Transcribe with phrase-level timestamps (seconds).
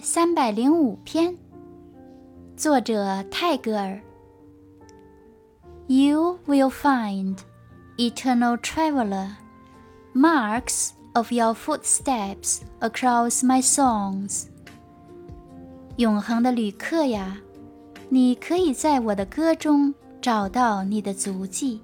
[0.00, 1.36] 三百零五篇
[2.56, 4.00] 作者泰戈尔
[5.86, 7.38] you will find
[7.96, 9.28] eternal traveler
[10.14, 14.46] marks of your footsteps across my songs
[15.96, 17.36] 永恒的旅客呀
[18.08, 21.80] 你可以在我的歌中找到你的足迹